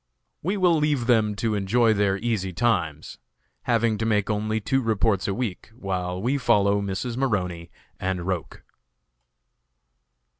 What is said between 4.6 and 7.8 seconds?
reports a week, while we follow Mrs. Maroney